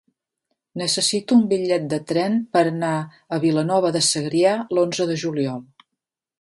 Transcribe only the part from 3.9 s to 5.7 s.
de Segrià l'onze de juliol.